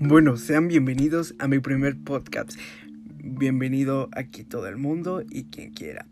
[0.00, 2.52] Bueno, sean bienvenidos a mi primer podcast.
[3.18, 6.06] Bienvenido aquí todo el mundo y quien quiera.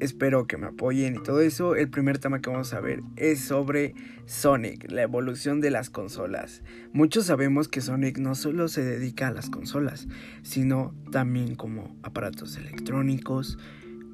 [0.00, 1.76] Espero que me apoyen y todo eso.
[1.76, 3.94] El primer tema que vamos a ver es sobre
[4.26, 6.64] Sonic, la evolución de las consolas.
[6.92, 10.08] Muchos sabemos que Sonic no solo se dedica a las consolas,
[10.42, 13.58] sino también como aparatos electrónicos,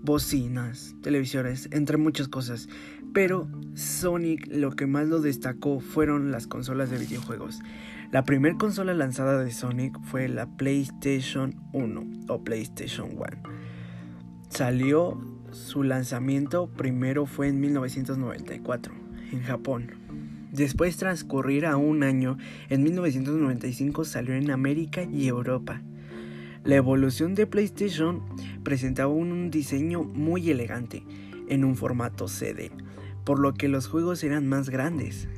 [0.02, 2.68] bocinas, televisores, entre muchas cosas.
[3.12, 7.60] Pero Sonic lo que más lo destacó fueron las consolas de videojuegos.
[8.10, 13.26] La primera consola lanzada de Sonic fue la PlayStation 1 o PlayStation 1.
[14.48, 15.20] Salió
[15.52, 18.94] su lanzamiento primero fue en 1994
[19.32, 19.90] en Japón.
[20.52, 22.38] Después transcurrir a un año,
[22.70, 25.82] en 1995 salió en América y Europa.
[26.64, 28.22] La evolución de PlayStation
[28.62, 31.04] presentaba un diseño muy elegante
[31.48, 32.70] en un formato CD,
[33.28, 35.28] por lo que los juegos eran más grandes.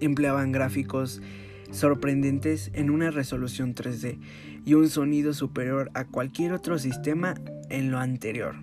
[0.00, 1.22] Empleaban gráficos
[1.70, 4.18] sorprendentes en una resolución 3D
[4.64, 7.36] y un sonido superior a cualquier otro sistema
[7.68, 8.56] en lo anterior.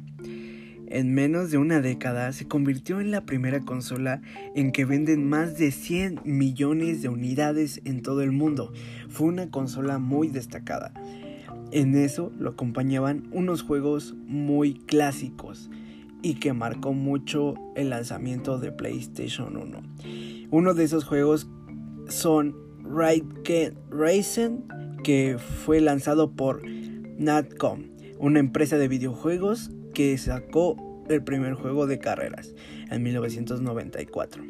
[0.86, 4.22] En menos de una década se convirtió en la primera consola
[4.54, 8.74] en que venden más de 100 millones de unidades en todo el mundo.
[9.08, 10.92] Fue una consola muy destacada.
[11.72, 15.70] En eso lo acompañaban unos juegos muy clásicos
[16.22, 19.84] y que marcó mucho el lanzamiento de PlayStation 1.
[20.52, 21.48] Uno de esos juegos
[22.10, 24.62] son Ride Racing,
[25.04, 26.62] que fue lanzado por
[27.18, 27.84] Natcom,
[28.20, 30.76] una empresa de videojuegos que sacó
[31.10, 32.54] el primer juego de carreras
[32.90, 34.44] en 1994.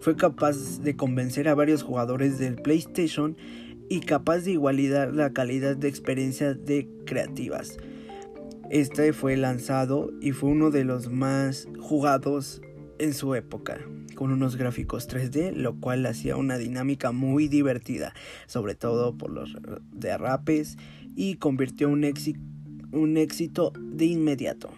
[0.00, 3.36] Fue capaz de convencer a varios jugadores del PlayStation
[3.88, 7.78] y capaz de igualar la calidad de experiencia de creativas.
[8.70, 12.60] Este fue lanzado y fue uno de los más jugados
[12.98, 13.80] en su época
[14.14, 18.12] con unos gráficos 3D, lo cual hacía una dinámica muy divertida,
[18.46, 19.56] sobre todo por los
[19.92, 20.76] derrapes,
[21.14, 22.04] y convirtió un,
[22.92, 24.70] un éxito de inmediato.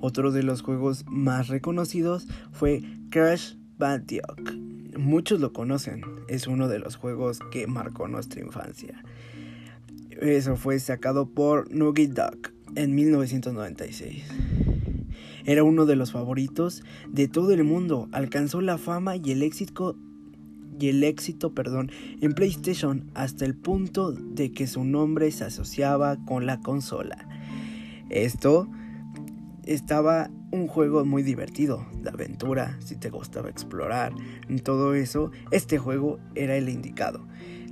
[0.00, 4.52] Otro de los juegos más reconocidos fue Crash Bandicoot.
[4.98, 9.02] Muchos lo conocen, es uno de los juegos que marcó nuestra infancia.
[10.20, 14.24] Eso fue sacado por Nugget Dog en 1996.
[15.44, 18.08] Era uno de los favoritos de todo el mundo.
[18.12, 19.96] Alcanzó la fama y el éxito
[20.80, 21.90] y el éxito, perdón,
[22.20, 27.28] en PlayStation hasta el punto de que su nombre se asociaba con la consola.
[28.10, 28.68] Esto
[29.64, 34.12] estaba un juego muy divertido, de aventura, si te gustaba explorar,
[34.62, 37.26] todo eso, este juego era el indicado.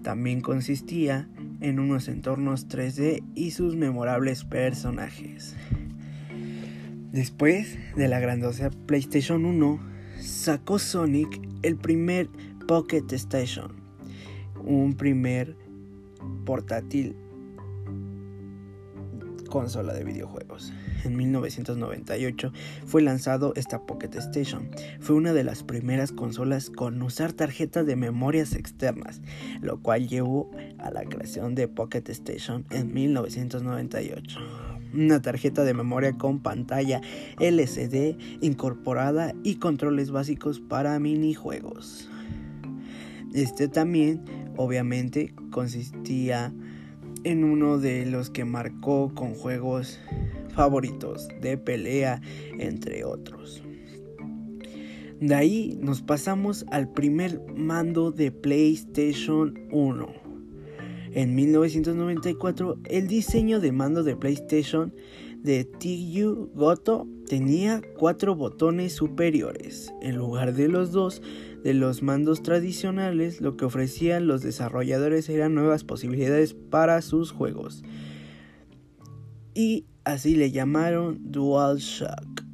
[0.07, 1.29] También consistía
[1.61, 5.57] en unos entornos 3D y sus memorables personajes.
[7.11, 9.81] Después de la grandiosa PlayStation 1,
[10.21, 12.29] sacó Sonic el primer
[12.69, 13.73] Pocket Station,
[14.65, 15.57] un primer
[16.45, 17.17] portátil
[19.51, 20.73] consola de videojuegos.
[21.07, 22.53] En 1998
[22.85, 24.69] fue lanzado esta Pocket Station.
[24.99, 29.23] Fue una de las primeras consolas con usar tarjetas de memorias externas,
[29.61, 34.41] lo cual llevó a la creación de Pocket Station en 1998
[34.95, 37.03] una tarjeta de memoria con pantalla
[37.39, 42.09] LCD incorporada y controles básicos para minijuegos.
[43.35, 44.25] Este también
[44.57, 46.55] obviamente consistía
[47.25, 49.99] en uno de los que marcó con juegos
[50.57, 52.21] favoritos de pelea
[52.59, 53.63] entre otros.
[55.21, 60.27] De ahí nos pasamos al primer mando de PlayStation 1
[61.17, 64.93] en 1994, el diseño de mando de PlayStation
[65.43, 71.23] de TU Goto tenía cuatro botones superiores, en lugar de los dos
[71.65, 77.83] de los mandos tradicionales, lo que ofrecían los desarrolladores eran nuevas posibilidades para sus juegos.
[79.55, 82.45] Y así le llamaron DualShock.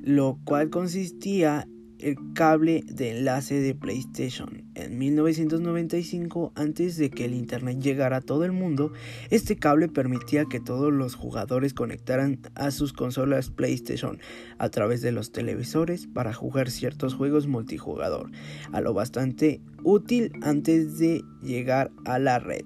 [0.00, 1.68] Lo cual consistía
[1.98, 4.64] el cable de enlace de PlayStation.
[4.74, 8.92] En 1995, antes de que el Internet llegara a todo el mundo,
[9.30, 14.18] este cable permitía que todos los jugadores conectaran a sus consolas PlayStation
[14.58, 18.30] a través de los televisores para jugar ciertos juegos multijugador,
[18.72, 22.64] a lo bastante útil antes de llegar a la red.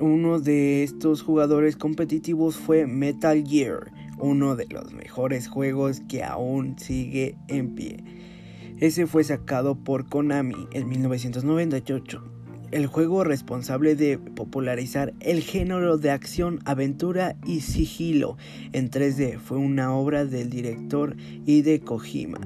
[0.00, 6.78] Uno de estos jugadores competitivos fue Metal Gear uno de los mejores juegos que aún
[6.78, 8.04] sigue en pie.
[8.78, 12.34] Ese fue sacado por Konami en 1998.
[12.70, 18.36] el juego responsable de popularizar el género de acción, aventura y sigilo
[18.74, 19.38] en 3D.
[19.38, 21.16] Fue una obra del director
[21.46, 22.40] Hide Kojima,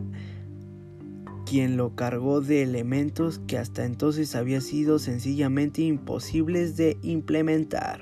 [1.53, 8.01] quien lo cargó de elementos que hasta entonces había sido sencillamente imposibles de implementar.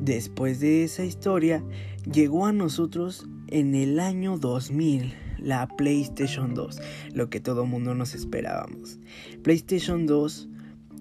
[0.00, 1.62] Después de esa historia,
[2.10, 6.80] llegó a nosotros en el año 2000 la PlayStation 2,
[7.12, 8.98] lo que todo mundo nos esperábamos.
[9.42, 10.48] PlayStation 2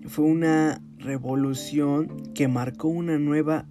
[0.07, 3.65] fue una revolución que marcó una nueva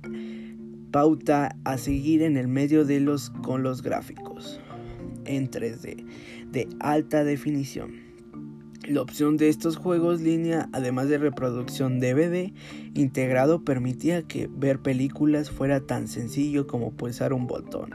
[0.90, 4.58] pauta a seguir en el medio de los con los gráficos
[5.28, 6.04] en 3D
[6.50, 8.08] de alta definición.
[8.88, 12.52] La opción de estos juegos línea, además de reproducción DVD
[12.94, 17.90] integrado, permitía que ver películas fuera tan sencillo como pulsar un botón.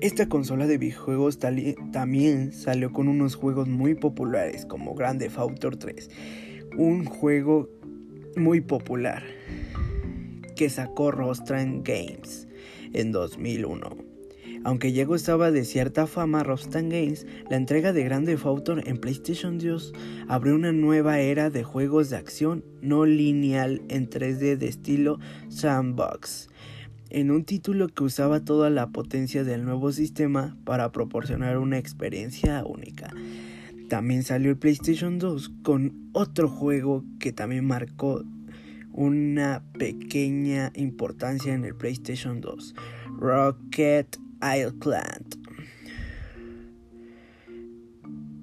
[0.00, 5.70] Esta consola de videojuegos también salió con unos juegos muy populares como Grand Theft Auto
[5.70, 6.10] 3,
[6.76, 7.70] un juego
[8.36, 9.22] muy popular
[10.56, 12.48] que sacó Rostran Games
[12.92, 14.13] en 2001.
[14.64, 18.96] Aunque ya gustaba de cierta fama Rostran Games, la entrega de Grand Theft Auto en
[18.98, 19.92] PlayStation 2
[20.26, 25.18] abrió una nueva era de juegos de acción no lineal en 3D de estilo
[25.48, 26.48] sandbox
[27.14, 32.64] en un título que usaba toda la potencia del nuevo sistema para proporcionar una experiencia
[32.64, 33.12] única.
[33.88, 38.24] También salió el PlayStation 2 con otro juego que también marcó
[38.92, 42.74] una pequeña importancia en el PlayStation 2,
[43.18, 45.36] Rocket Island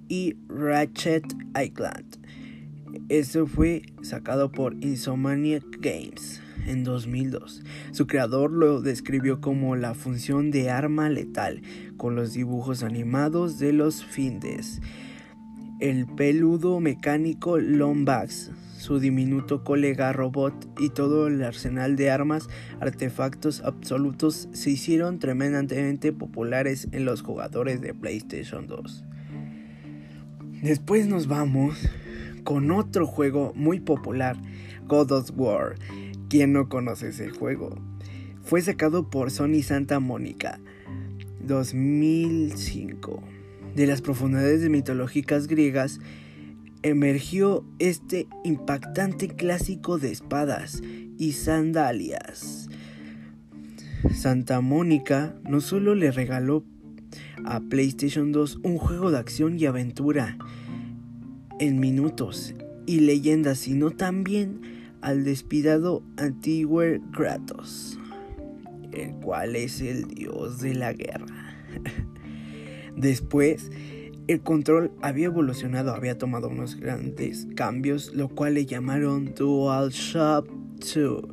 [0.08, 1.24] y Ratchet
[1.56, 2.18] Island.
[3.08, 7.64] Eso fue sacado por Insomniac Games en 2002.
[7.92, 11.62] Su creador lo describió como la función de arma letal,
[11.98, 14.82] con los dibujos animados de los Findes.
[15.80, 18.52] El peludo mecánico Lombax,
[18.82, 22.50] su diminuto colega robot y todo el arsenal de armas,
[22.80, 29.06] artefactos absolutos se hicieron tremendamente populares en los jugadores de PlayStation 2.
[30.64, 31.78] Después nos vamos
[32.44, 34.36] con otro juego muy popular,
[34.88, 35.76] God of War,
[36.28, 37.78] ¿Quién no conoce ese juego?
[38.42, 40.60] Fue sacado por Sony Santa Mónica
[41.46, 43.22] 2005.
[43.76, 46.00] De las profundidades mitológicas griegas
[46.84, 50.82] emergió este impactante clásico de espadas
[51.18, 52.70] y sandalias.
[54.14, 56.66] Santa Mónica no solo le regaló
[57.46, 60.38] a PlayStation 2 un juego de acción y aventura
[61.60, 62.56] en minutos
[62.88, 64.62] y leyendas, sino también
[65.02, 68.00] al despidado antiguo Kratos,
[68.92, 71.56] el cual es el dios de la guerra.
[72.96, 73.72] Después,
[74.28, 81.28] el control había evolucionado, había tomado unos grandes cambios, lo cual le llamaron DualShock 2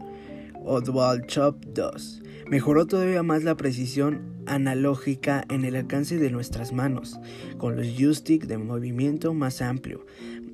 [0.65, 2.23] o DualShock 2.
[2.51, 7.21] Mejoró todavía más la precisión analógica en el alcance de nuestras manos,
[7.59, 10.07] con los joysticks de movimiento más amplio,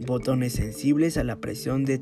[0.07, 1.99] botones sensibles a la presión de,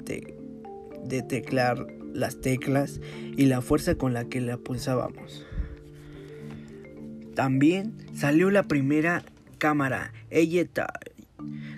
[1.04, 3.00] de teclar las teclas
[3.36, 5.46] y la fuerza con la que la pulsábamos.
[7.34, 9.24] También salió la primera
[9.62, 10.82] cámara Eyeto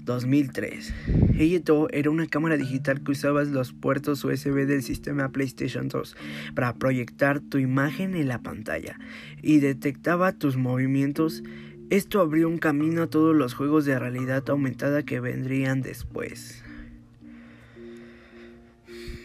[0.05, 0.95] 2003.
[1.39, 6.17] Eyeto era una cámara digital que usabas los puertos USB del sistema PlayStation 2
[6.55, 8.99] para proyectar tu imagen en la pantalla
[9.43, 11.43] y detectaba tus movimientos.
[11.91, 16.65] Esto abrió un camino a todos los juegos de realidad aumentada que vendrían después.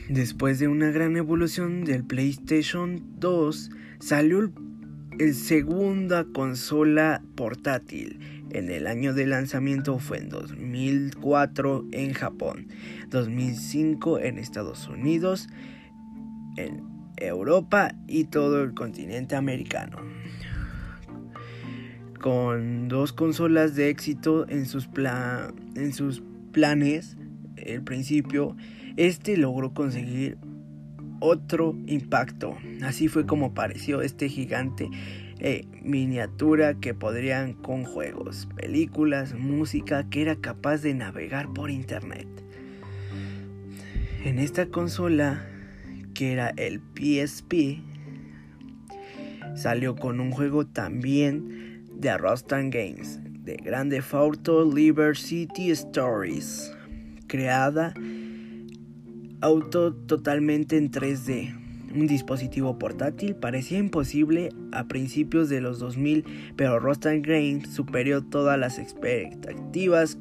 [0.10, 4.52] Después de una gran evolución del PlayStation 2, salió el,
[5.34, 8.20] segunda consola portátil.
[8.52, 12.68] En el año de lanzamiento fue en 2004 en Japón,
[13.10, 15.50] 2005 en Estados Unidos,
[16.56, 16.84] en
[17.18, 19.98] Europa y todo el continente americano.
[22.20, 24.90] Con dos consolas de éxito en sus,
[25.76, 27.18] en sus planes,
[27.58, 28.56] el principio
[28.96, 30.38] este logró conseguir
[31.20, 32.58] otro impacto.
[32.82, 34.90] Así fue como apareció este gigante
[35.40, 42.28] eh, miniatura que podrían con juegos, películas, música que era capaz de navegar por internet.
[44.26, 45.46] En esta consola,
[46.14, 47.82] que era el PSP,
[49.56, 56.74] salió con un juego también de Rostan Games, de Grande Auto Liberty Stories,
[57.28, 57.94] creada
[59.42, 61.56] auto totalmente en 3D.
[61.96, 66.24] Un dispositivo portátil parecía imposible a principios de los 2000,
[66.56, 70.18] pero Rostan Games superó todas las expectativas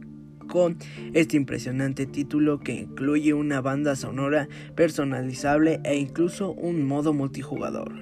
[0.48, 0.78] con
[1.12, 7.92] este impresionante título que incluye una banda sonora personalizable e incluso un modo multijugador.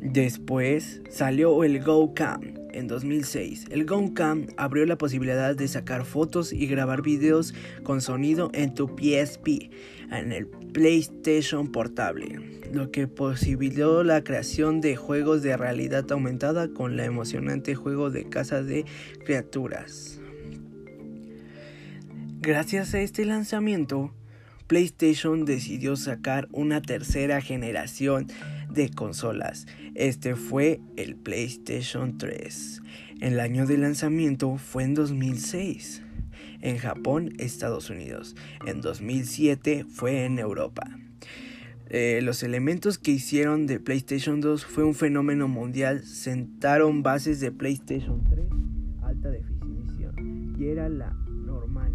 [0.00, 3.66] Después salió el GoCam en 2006.
[3.70, 8.88] El GoCam abrió la posibilidad de sacar fotos y grabar videos con sonido en tu
[8.88, 9.70] PSP,
[10.10, 16.96] en el PlayStation Portable, lo que posibilitó la creación de juegos de realidad aumentada con
[16.96, 18.84] la emocionante juego de caza de
[19.24, 20.20] criaturas.
[22.40, 24.12] Gracias a este lanzamiento,
[24.66, 28.26] PlayStation decidió sacar una tercera generación
[28.74, 29.66] de consolas.
[29.94, 32.82] Este fue el PlayStation 3.
[33.20, 36.02] El año de lanzamiento fue en 2006
[36.60, 38.34] en Japón, Estados Unidos.
[38.66, 40.88] En 2007 fue en Europa.
[41.90, 46.02] Eh, los elementos que hicieron de PlayStation 2 fue un fenómeno mundial.
[46.02, 48.44] Sentaron bases de PlayStation 3
[49.02, 51.92] alta definición y era la normal,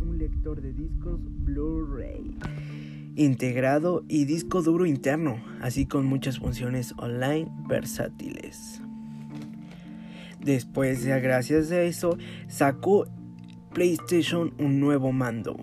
[0.00, 2.38] un lector de discos Blu-ray
[3.16, 8.80] integrado y disco duro interno, así con muchas funciones online versátiles.
[10.40, 13.06] Después, gracias a eso, sacó
[13.72, 15.56] PlayStation un nuevo mando,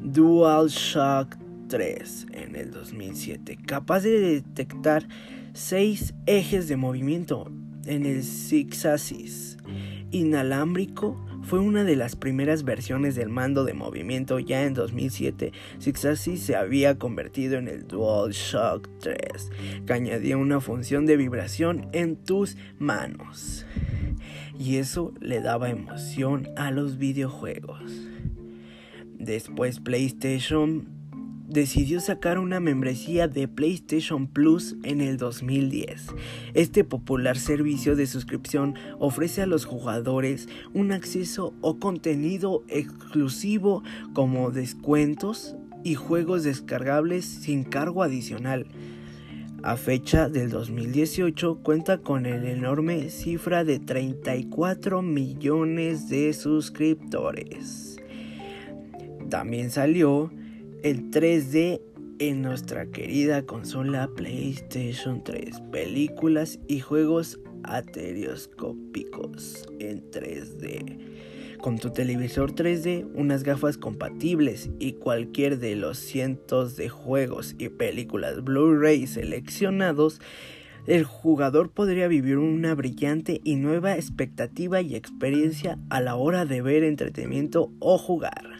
[0.00, 1.36] DualShock
[1.68, 5.06] 3 en el 2007, capaz de detectar
[5.52, 7.50] 6 ejes de movimiento
[7.86, 9.58] en el Six Axis,
[10.10, 15.52] inalámbrico fue una de las primeras versiones del mando de movimiento ya en 2007.
[15.78, 19.52] Sixaxis se había convertido en el DualShock 3,
[19.86, 23.64] que añadía una función de vibración en tus manos.
[24.58, 28.08] Y eso le daba emoción a los videojuegos.
[29.16, 30.95] Después PlayStation
[31.48, 36.06] decidió sacar una membresía de PlayStation Plus en el 2010.
[36.54, 44.50] Este popular servicio de suscripción ofrece a los jugadores un acceso o contenido exclusivo como
[44.50, 48.66] descuentos y juegos descargables sin cargo adicional.
[49.62, 57.96] A fecha del 2018 cuenta con el enorme cifra de 34 millones de suscriptores.
[59.28, 60.30] También salió
[60.86, 61.82] el 3D
[62.20, 65.60] en nuestra querida consola PlayStation 3.
[65.72, 71.58] Películas y juegos aterioscópicos en 3D.
[71.58, 77.68] Con tu televisor 3D, unas gafas compatibles y cualquier de los cientos de juegos y
[77.68, 80.20] películas Blu-ray seleccionados,
[80.86, 86.62] el jugador podría vivir una brillante y nueva expectativa y experiencia a la hora de
[86.62, 88.55] ver entretenimiento o jugar.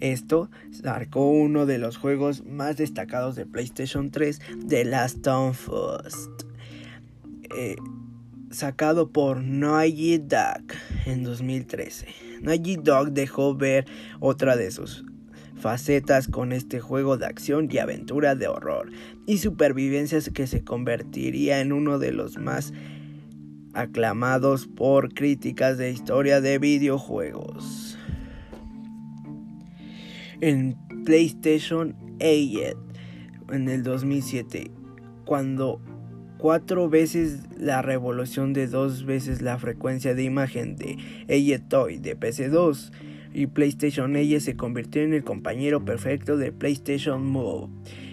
[0.00, 0.50] Esto
[0.84, 6.28] marcó uno de los juegos más destacados de PlayStation 3, The Last of Us,
[7.56, 7.76] eh,
[8.50, 10.64] sacado por Naughty Dog
[11.06, 12.06] en 2013.
[12.42, 13.86] Naughty Dog dejó ver
[14.20, 15.04] otra de sus
[15.56, 18.90] facetas con este juego de acción y aventura de horror
[19.26, 22.74] y supervivencia que se convertiría en uno de los más
[23.72, 27.95] aclamados por críticas de historia de videojuegos
[30.40, 32.78] en PlayStation 8
[33.52, 34.70] en el 2007,
[35.24, 35.80] cuando
[36.38, 40.98] cuatro veces la revolución de dos veces la frecuencia de imagen de
[41.68, 42.92] Toy de PC2
[43.32, 47.68] y PlayStation 8 se convirtió en el compañero perfecto de PlayStation Move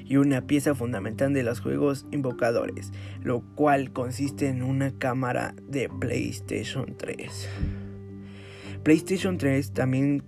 [0.05, 2.91] y una pieza fundamental de los juegos invocadores,
[3.23, 7.49] lo cual consiste en una cámara de PlayStation 3.
[8.83, 10.23] PlayStation 3 también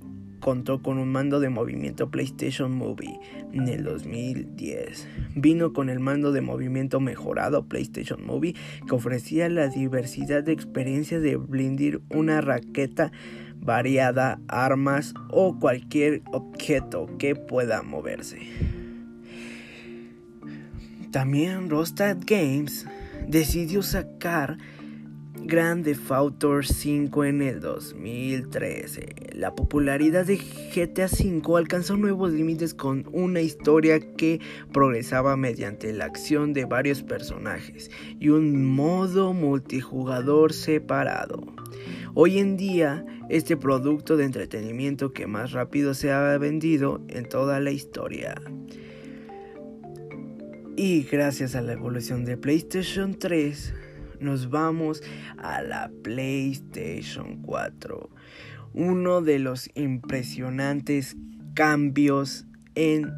[0.46, 3.20] contó con un mando de movimiento PlayStation Movie
[3.52, 5.08] en el 2010.
[5.34, 8.54] Vino con el mando de movimiento mejorado PlayStation Movie
[8.88, 13.12] que ofrecía la diversidad de experiencias de blindir una raqueta
[13.56, 18.38] variada, armas o cualquier objeto que pueda moverse.
[21.10, 22.86] También Rostad Games
[23.28, 24.60] decidió sacar
[25.48, 29.34] Grand Theft Auto 5 en el 2013.
[29.34, 34.42] La popularidad de GTA V alcanzó nuevos límites con una historia que
[34.74, 41.44] progresaba mediante la acción de varios personajes y un modo multijugador separado.
[42.16, 47.60] Hoy en día, este producto de entretenimiento que más rápido se ha vendido en toda
[47.60, 48.34] la historia.
[50.76, 53.74] Y gracias a la evolución de PlayStation 3,
[54.20, 55.02] nos vamos
[55.38, 58.10] a la PlayStation 4.
[58.74, 61.16] Uno de los impresionantes
[61.54, 62.46] cambios
[62.76, 63.14] en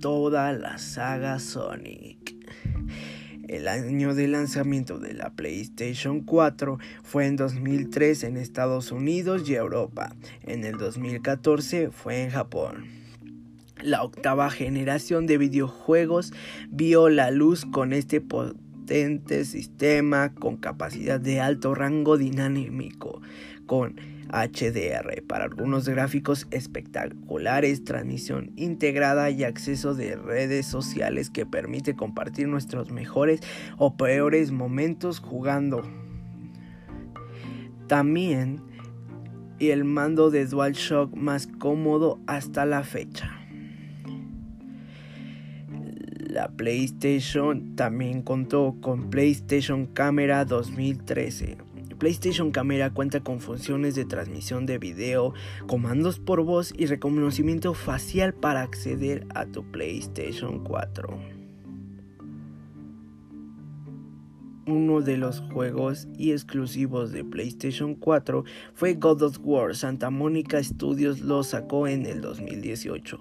[0.00, 2.34] toda la saga Sonic.
[3.48, 9.54] El año de lanzamiento de la PlayStation 4 fue en 2003 en Estados Unidos y
[9.54, 10.14] Europa.
[10.42, 12.84] En el 2014 fue en Japón.
[13.82, 16.32] La octava generación de videojuegos
[16.68, 18.20] vio la luz con este
[18.88, 23.20] potente sistema con capacidad de alto rango dinámico,
[23.66, 23.96] con
[24.30, 32.48] HDR para algunos gráficos espectaculares, transmisión integrada y acceso de redes sociales que permite compartir
[32.48, 33.40] nuestros mejores
[33.76, 35.82] o peores momentos jugando.
[37.88, 38.62] También
[39.60, 43.37] el mando de DualShock más cómodo hasta la fecha.
[46.28, 51.56] La PlayStation también contó con PlayStation Camera 2013
[51.98, 55.34] PlayStation Camera cuenta con funciones de transmisión de video,
[55.66, 61.18] comandos por voz y reconocimiento facial para acceder a tu PlayStation 4.
[64.66, 68.44] Uno de los juegos y exclusivos de PlayStation 4
[68.74, 69.74] fue God of War.
[69.74, 73.18] Santa Monica Studios lo sacó en el 2018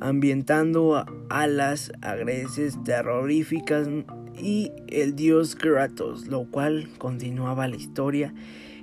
[0.00, 3.88] ambientando a las agreses terroríficas
[4.36, 8.34] y el dios Kratos, lo cual continuaba la historia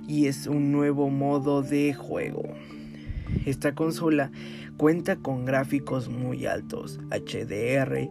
[0.08, 2.42] y es un nuevo modo de juego.
[3.46, 4.30] Esta consola
[4.76, 8.08] cuenta con gráficos muy altos, HDR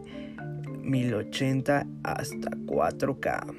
[0.82, 3.54] 1080 hasta 4K.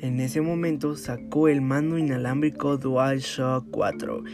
[0.00, 4.24] En ese momento sacó el mando inalámbrico DualShock 4.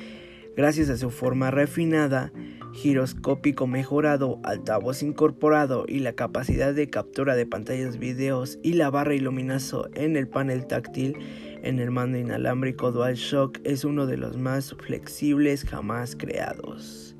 [0.57, 2.33] Gracias a su forma refinada,
[2.78, 9.16] giroscópico mejorado, altavoz incorporado y la capacidad de captura de pantallas videos y la barra
[9.16, 11.16] iluminazo en el panel táctil
[11.64, 17.16] en el mando inalámbrico DualShock es uno de los más flexibles jamás creados.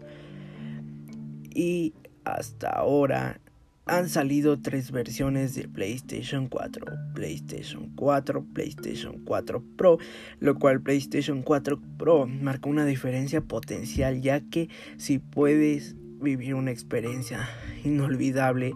[1.53, 1.93] Y
[2.25, 3.41] hasta ahora
[3.89, 9.99] han salido tres versiones de PlayStation 4, PlayStation 4, PlayStation 4 Pro,
[10.41, 14.69] lo cual PlayStation 4 Pro marca una diferencia potencial ya que
[14.99, 17.49] si puedes vivir una experiencia
[17.85, 18.75] inolvidable,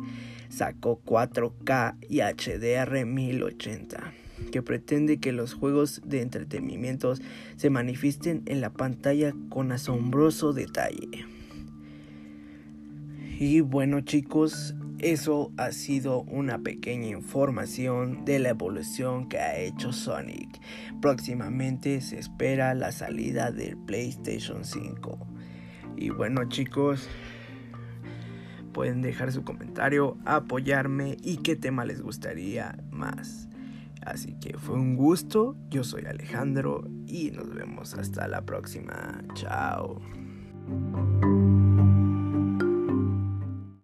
[0.49, 4.15] sacó 4K y HDR 1080
[4.51, 7.15] que pretende que los juegos de entretenimiento
[7.57, 11.27] se manifiesten en la pantalla con asombroso detalle.
[13.39, 19.93] Y bueno chicos, eso ha sido una pequeña información de la evolución que ha hecho
[19.93, 20.61] Sonic.
[21.01, 25.19] Próximamente se espera la salida del PlayStation 5.
[25.97, 27.09] Y bueno chicos,
[28.73, 33.49] pueden dejar su comentario, apoyarme y qué tema les gustaría más.
[34.07, 39.23] Así que fue un gusto, yo soy Alejandro y nos vemos hasta la próxima.
[39.35, 40.01] Chao.